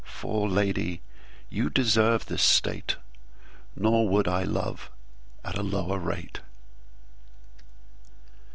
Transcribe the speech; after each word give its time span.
For 0.03 0.49
Lady 0.49 0.99
you 1.51 1.69
deserve 1.69 2.25
this 2.25 2.41
State; 2.41 2.95
Nor 3.75 4.09
would 4.09 4.27
I 4.27 4.41
love 4.41 4.89
at 5.43 5.63
lower 5.63 5.99
rate. 5.99 6.39